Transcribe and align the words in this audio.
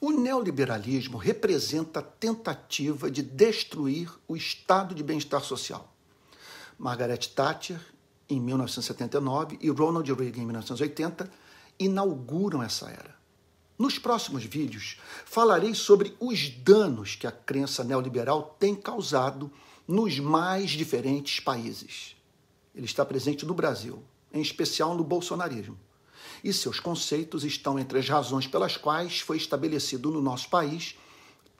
O 0.00 0.12
neoliberalismo 0.12 1.18
representa 1.18 1.98
a 1.98 2.02
tentativa 2.02 3.10
de 3.10 3.20
destruir 3.20 4.08
o 4.28 4.36
estado 4.36 4.94
de 4.94 5.02
bem-estar 5.02 5.42
social. 5.42 5.92
Margaret 6.78 7.18
Thatcher, 7.34 7.80
em 8.30 8.40
1979, 8.40 9.58
e 9.60 9.68
Ronald 9.70 10.08
Reagan, 10.12 10.42
em 10.42 10.46
1980, 10.46 11.28
inauguram 11.80 12.62
essa 12.62 12.88
era. 12.88 13.16
Nos 13.76 13.98
próximos 13.98 14.44
vídeos, 14.44 15.00
falarei 15.24 15.74
sobre 15.74 16.16
os 16.20 16.48
danos 16.48 17.16
que 17.16 17.26
a 17.26 17.32
crença 17.32 17.82
neoliberal 17.82 18.56
tem 18.58 18.76
causado 18.76 19.50
nos 19.86 20.20
mais 20.20 20.70
diferentes 20.70 21.40
países. 21.40 22.16
Ele 22.72 22.86
está 22.86 23.04
presente 23.04 23.44
no 23.44 23.54
Brasil, 23.54 24.00
em 24.32 24.40
especial 24.40 24.94
no 24.94 25.02
bolsonarismo 25.02 25.76
e 26.42 26.52
seus 26.52 26.80
conceitos 26.80 27.44
estão 27.44 27.78
entre 27.78 27.98
as 27.98 28.08
razões 28.08 28.46
pelas 28.46 28.76
quais 28.76 29.20
foi 29.20 29.36
estabelecido 29.36 30.10
no 30.10 30.20
nosso 30.20 30.48
país 30.48 30.96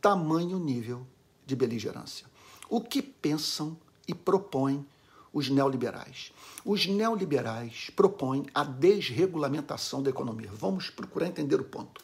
tamanho 0.00 0.58
nível 0.58 1.06
de 1.44 1.56
beligerância. 1.56 2.26
O 2.68 2.80
que 2.80 3.02
pensam 3.02 3.76
e 4.06 4.14
propõem 4.14 4.86
os 5.32 5.48
neoliberais? 5.48 6.32
Os 6.64 6.86
neoliberais 6.86 7.90
propõem 7.96 8.46
a 8.54 8.62
desregulamentação 8.62 10.02
da 10.02 10.10
economia. 10.10 10.50
Vamos 10.52 10.90
procurar 10.90 11.26
entender 11.26 11.60
o 11.60 11.64
ponto. 11.64 12.00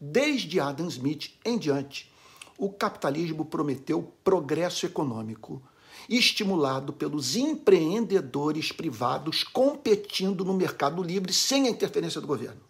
Desde 0.00 0.60
Adam 0.60 0.88
Smith 0.88 1.32
em 1.44 1.58
diante, 1.58 2.12
o 2.56 2.70
capitalismo 2.70 3.44
prometeu 3.44 4.12
progresso 4.24 4.84
econômico 4.84 5.62
estimulado 6.08 6.92
pelos 6.92 7.36
empreendedores 7.36 8.72
privados 8.72 9.42
competindo 9.42 10.44
no 10.44 10.54
mercado 10.54 11.02
livre 11.02 11.32
sem 11.32 11.66
a 11.66 11.70
interferência 11.70 12.20
do 12.20 12.26
governo. 12.26 12.60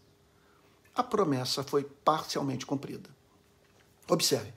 A 0.94 1.02
promessa 1.02 1.62
foi 1.62 1.84
parcialmente 1.84 2.66
cumprida. 2.66 3.08
Observe 4.08 4.52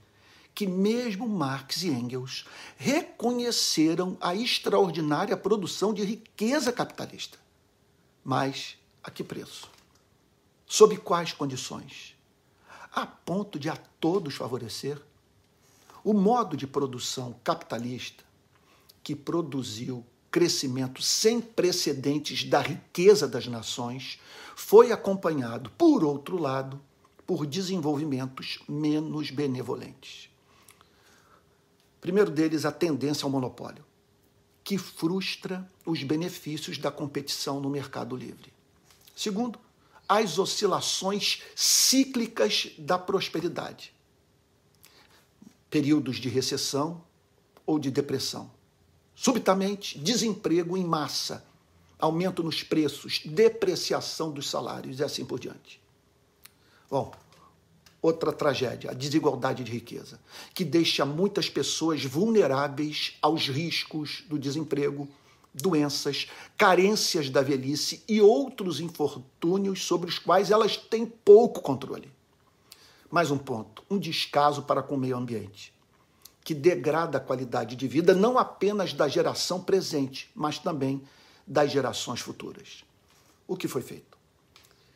que 0.54 0.68
mesmo 0.68 1.28
Marx 1.28 1.84
e 1.84 1.90
Engels 1.90 2.46
reconheceram 2.78 4.18
a 4.20 4.36
extraordinária 4.36 5.38
produção 5.38 5.94
de 5.94 6.04
riqueza 6.04 6.72
capitalista. 6.72 7.38
Mas 8.24 8.78
a 9.04 9.10
que 9.10 9.24
preço? 9.24 9.70
Sob 10.66 10.98
quais 10.98 11.34
condições? 11.34 12.16
A 12.94 13.06
ponto 13.06 13.58
de 13.58 13.70
a 13.70 13.76
todos 14.00 14.35
favorecer? 14.35 15.02
O 16.04 16.13
modo 16.13 16.58
de 16.58 16.68
produção 16.68 17.35
capitalista 17.44 18.24
que 19.04 19.16
produziu 19.16 20.05
crescimento 20.32 21.02
sem 21.02 21.41
precedentes 21.41 22.46
da 22.46 22.62
riqueza 22.62 23.27
das 23.27 23.48
nações, 23.48 24.20
foi 24.55 24.91
acompanhado, 24.91 25.70
por 25.71 26.04
outro 26.04 26.38
lado, 26.38 26.82
por 27.27 27.46
desenvolvimentos 27.46 28.60
menos 28.68 29.29
benevolentes. 29.29 30.29
Primeiro 31.99 32.32
deles, 32.32 32.66
a 32.66 32.72
tendência 32.72 33.26
ao 33.26 33.29
monopólio, 33.29 33.84
que 34.63 34.77
frustra 34.77 35.70
os 35.85 36.02
benefícios 36.04 36.77
da 36.77 36.90
competição 36.90 37.60
no 37.60 37.70
mercado 37.70 38.16
livre. 38.16 38.54
Segundo, 39.16 39.60
as 40.07 40.40
oscilações 40.40 41.41
cíclicas 41.55 42.72
da 42.77 42.98
prosperidade. 42.98 43.94
Períodos 45.70 46.18
de 46.18 46.27
recessão 46.27 47.04
ou 47.66 47.79
de 47.79 47.91
depressão 47.91 48.52
Subitamente, 49.22 50.00
desemprego 50.00 50.76
em 50.76 50.84
massa, 50.84 51.46
aumento 52.00 52.41
nos 52.41 52.64
preços, 52.64 53.22
depreciação 53.24 54.32
dos 54.32 54.50
salários 54.50 55.00
e 55.00 55.04
assim 55.04 55.24
por 55.24 55.40
diante. 55.40 55.80
Bom, 56.90 57.12
outra 58.02 58.34
tragédia, 58.34 58.90
a 58.90 58.96
desigualdade 58.96 59.63
de 59.63 59.72
riqueza, 59.72 60.20
que 60.55 60.66
deixa 60.66 61.05
muitas 61.05 61.48
pessoas 61.48 62.04
vulneráveis 62.04 63.16
aos 63.22 63.48
riscos 63.48 64.24
do 64.28 64.40
desemprego, 64.40 65.08
doenças, 65.53 66.28
carências 66.57 67.29
da 67.29 67.44
velhice 67.44 68.03
e 68.09 68.19
outros 68.19 68.79
infortúnios 68.79 69.84
sobre 69.85 70.09
os 70.09 70.18
quais 70.18 70.50
elas 70.50 70.78
têm 70.78 71.06
pouco 71.06 71.62
controle. 71.62 72.12
Mais 73.12 73.29
um 73.29 73.38
ponto, 73.38 73.84
um 73.88 74.00
descaso 74.00 74.63
para 74.63 74.81
com 74.81 74.95
o 74.95 75.00
meio 75.00 75.16
ambiente 75.16 75.72
que 76.44 76.53
degrada 76.53 77.18
a 77.18 77.22
qualidade 77.22 77.75
de 77.75 77.88
vida 77.88 78.13
não 78.13 78.38
apenas 78.38 78.94
da 78.94 79.07
geração 79.07 79.62
presente, 79.62 80.29
mas 80.35 80.57
também 80.57 81.02
das 81.46 81.72
gerações 81.72 82.19
futuras. 82.19 82.84
O 83.47 83.56
que 83.56 83.68
foi 83.68 83.81
feito? 83.81 84.18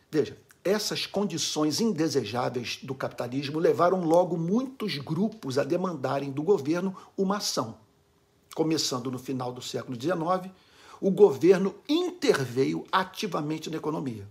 Veja, 0.09 0.37
essas 0.63 1.05
condições 1.05 1.79
indesejáveis 1.79 2.79
do 2.81 2.95
capitalismo 2.95 3.59
levaram 3.59 4.03
logo 4.03 4.35
muitos 4.35 4.97
grupos 4.97 5.59
a 5.59 5.63
demandarem 5.63 6.31
do 6.31 6.41
governo 6.41 6.95
uma 7.15 7.37
ação. 7.37 7.77
Começando 8.55 9.11
no 9.11 9.19
final 9.19 9.51
do 9.51 9.61
século 9.61 9.99
XIX, 9.99 10.51
o 10.99 11.11
governo 11.11 11.75
interveio 11.87 12.85
ativamente 12.91 13.69
na 13.69 13.77
economia. 13.77 14.27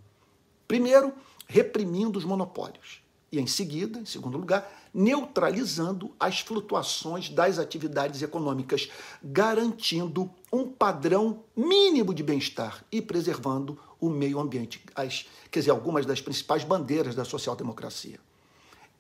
Primeiro, 0.67 1.13
reprimindo 1.47 2.19
os 2.19 2.25
monopólios 2.25 3.04
e, 3.35 3.41
em 3.41 3.47
seguida, 3.47 3.99
em 3.99 4.07
segundo 4.07 4.39
lugar, 4.39 4.71
neutralizando 4.93 6.15
as 6.19 6.41
flutuações 6.41 7.29
das 7.29 7.59
atividades 7.59 8.23
econômicas, 8.23 8.89
garantindo 9.23 10.31
um 10.53 10.69
padrão 10.69 11.43
mínimo 11.57 12.15
de 12.15 12.23
bem-estar 12.23 12.85
e 12.91 13.03
preservando 13.03 13.79
o 14.01 14.09
meio 14.09 14.39
ambiente, 14.39 14.85
as, 14.95 15.27
quer 15.51 15.61
dizer, 15.61 15.71
algumas 15.71 16.07
das 16.07 16.21
principais 16.21 16.63
bandeiras 16.63 17.15
da 17.15 17.25
social-democracia. 17.25 18.21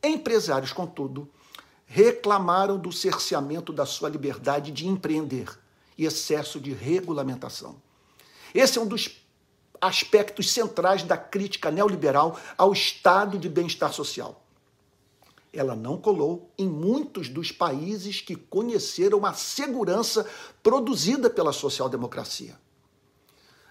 Empresários, 0.03 0.73
contudo, 0.73 1.29
reclamaram 1.87 2.79
do 2.79 2.91
cerceamento 2.91 3.73
da 3.73 3.87
sua 3.87 4.09
liberdade 4.09 4.73
de 4.73 4.87
empreender 4.87 5.49
e 5.97 6.05
excesso 6.05 6.59
de 6.59 6.73
regulamentação. 6.73 7.77
Esse 8.55 8.79
é 8.79 8.81
um 8.81 8.87
dos 8.87 9.24
aspectos 9.87 10.51
centrais 10.51 11.03
da 11.03 11.17
crítica 11.17 11.71
neoliberal 11.71 12.39
ao 12.57 12.73
estado 12.73 13.39
de 13.39 13.49
bem-estar 13.49 13.93
social. 13.93 14.43
Ela 15.53 15.77
não 15.77 15.99
colou 15.99 16.51
em 16.59 16.69
muitos 16.69 17.29
dos 17.29 17.53
países 17.53 18.21
que 18.21 18.35
conheceram 18.35 19.25
a 19.25 19.33
segurança 19.33 20.27
produzida 20.63 21.31
pela 21.31 21.53
social-democracia. 21.53 22.59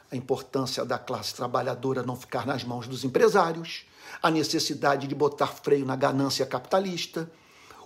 A 0.10 0.16
importância 0.16 0.86
da 0.86 0.98
classe 0.98 1.34
trabalhadora 1.34 2.04
não 2.04 2.16
ficar 2.16 2.46
nas 2.46 2.64
mãos 2.64 2.88
dos 2.88 3.04
empresários, 3.04 3.86
a 4.22 4.30
necessidade 4.30 5.08
de 5.08 5.16
botar 5.16 5.48
freio 5.48 5.86
na 5.86 5.96
ganância 5.96 6.46
capitalista, 6.46 7.30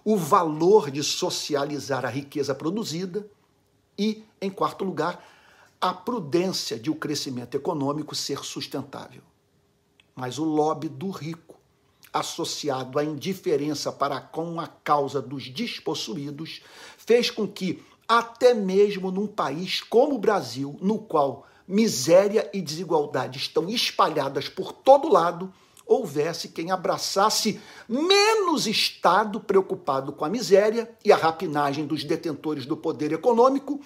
o 0.04 0.18
valor 0.18 0.92
de 0.92 1.02
socializar 1.02 2.06
a 2.06 2.10
riqueza 2.10 2.54
produzida 2.54 3.26
e, 3.98 4.24
em 4.42 4.50
quarto 4.50 4.84
lugar, 4.84 5.24
a 5.80 5.94
prudência 5.94 6.78
de 6.78 6.90
o 6.90 6.96
crescimento 6.96 7.56
econômico 7.56 8.16
ser 8.16 8.44
sustentável. 8.44 9.22
Mas 10.16 10.40
o 10.40 10.44
lobby 10.44 10.90
do 10.90 11.10
rico, 11.10 11.56
associado 12.12 12.98
à 12.98 13.04
indiferença 13.04 13.92
para 13.92 14.20
com 14.20 14.60
a 14.60 14.68
causa 14.68 15.22
dos 15.22 15.50
despossuídos, 15.50 16.62
fez 16.98 17.30
com 17.30 17.48
que, 17.48 17.84
até 18.08 18.54
mesmo 18.54 19.12
num 19.12 19.28
país 19.28 19.82
como 19.82 20.16
o 20.16 20.20
Brasil, 20.20 20.76
no 20.82 20.98
qual 20.98 21.46
miséria 21.68 22.50
e 22.54 22.62
desigualdade 22.62 23.38
estão 23.38 23.70
espalhadas 23.70 24.50
por 24.50 24.72
todo 24.72 25.12
lado, 25.12 25.54
houvesse 25.86 26.50
quem 26.50 26.72
abraçasse 26.72 27.60
menos 27.88 28.68
Estado 28.68 29.40
preocupado 29.40 30.12
com 30.12 30.26
a 30.26 30.30
miséria 30.30 30.90
e 31.04 31.12
a 31.12 31.18
rapinagem 31.18 31.86
dos 31.86 32.04
detentores 32.04 32.66
do 32.66 32.76
poder 32.76 33.12
econômico 33.12 33.80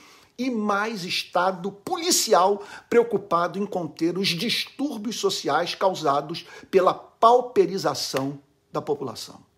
e 0.46 0.50
mais 0.50 1.03
Estado 1.03 1.72
policial 1.72 2.63
preocupado 2.90 3.59
em 3.59 3.66
conter 3.66 4.18
os 4.18 4.29
distúrbios 4.29 5.18
sociais 5.19 5.75
causados 5.75 6.46
pela 6.69 6.94
pauperização 6.94 8.40
da 8.72 8.81
população. 8.81 9.50